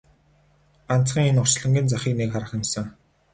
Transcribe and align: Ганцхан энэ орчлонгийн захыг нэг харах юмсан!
Ганцхан 0.89 1.27
энэ 1.29 1.41
орчлонгийн 1.43 1.87
захыг 1.91 2.13
нэг 2.17 2.29
харах 2.31 2.51
юмсан! 2.57 2.85